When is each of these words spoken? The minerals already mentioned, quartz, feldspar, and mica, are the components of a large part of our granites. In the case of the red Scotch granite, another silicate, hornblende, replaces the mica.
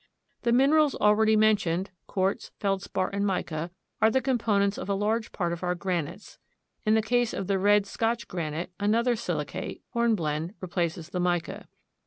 The 0.41 0.51
minerals 0.51 0.95
already 0.95 1.35
mentioned, 1.35 1.91
quartz, 2.07 2.49
feldspar, 2.59 3.11
and 3.13 3.23
mica, 3.23 3.69
are 4.01 4.09
the 4.09 4.19
components 4.19 4.79
of 4.79 4.89
a 4.89 4.95
large 4.95 5.31
part 5.31 5.53
of 5.53 5.61
our 5.63 5.75
granites. 5.75 6.39
In 6.87 6.95
the 6.95 7.03
case 7.03 7.33
of 7.35 7.45
the 7.45 7.59
red 7.59 7.85
Scotch 7.85 8.27
granite, 8.27 8.71
another 8.79 9.15
silicate, 9.15 9.83
hornblende, 9.91 10.55
replaces 10.59 11.09
the 11.09 11.19
mica. 11.19 11.67